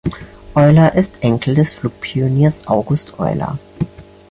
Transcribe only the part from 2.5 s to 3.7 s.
August Euler.